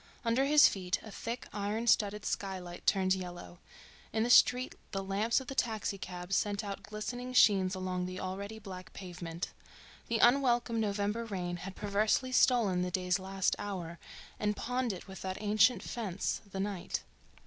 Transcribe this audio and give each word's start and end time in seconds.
Under 0.25 0.45
his 0.45 0.67
feet 0.67 0.97
a 1.03 1.11
thick, 1.11 1.47
iron 1.53 1.85
studded 1.85 2.25
skylight 2.25 2.87
turned 2.87 3.13
yellow; 3.13 3.59
in 4.11 4.23
the 4.23 4.31
street 4.31 4.73
the 4.93 5.03
lamps 5.03 5.39
of 5.39 5.45
the 5.45 5.53
taxi 5.53 5.99
cabs 5.99 6.35
sent 6.35 6.63
out 6.63 6.81
glistening 6.81 7.33
sheens 7.33 7.75
along 7.75 8.07
the 8.07 8.19
already 8.19 8.57
black 8.57 8.93
pavement. 8.93 9.51
The 10.07 10.17
unwelcome 10.17 10.79
November 10.79 11.23
rain 11.23 11.57
had 11.57 11.75
perversely 11.75 12.31
stolen 12.31 12.81
the 12.81 12.89
day's 12.89 13.19
last 13.19 13.55
hour 13.59 13.99
and 14.39 14.57
pawned 14.57 14.91
it 14.91 15.07
with 15.07 15.21
that 15.21 15.37
ancient 15.39 15.83
fence, 15.83 16.41
the 16.51 16.59
night. 16.59 17.03